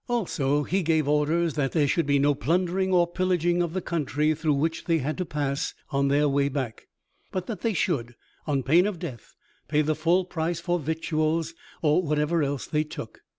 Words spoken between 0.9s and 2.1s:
orders that there should